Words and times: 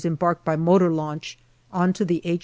embarked 0.05 0.43
by 0.45 0.55
motor 0.55 0.89
launch 0.91 1.37
on 1.71 1.93
to 1.93 2.03
H. 2.25 2.39